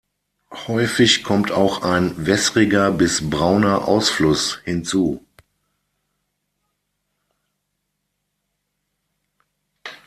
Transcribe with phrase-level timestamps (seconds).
[0.65, 5.23] Häufig kommt auch ein wässriger bis brauner Ausfluss hinzu.